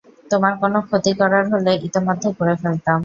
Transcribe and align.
তোমার 0.31 0.53
কোনো 0.61 0.77
ক্ষতি 0.87 1.11
করার 1.19 1.45
হলে, 1.53 1.71
ইতোমধ্যে 1.87 2.29
করে 2.39 2.53
ফেলতাম। 2.61 2.99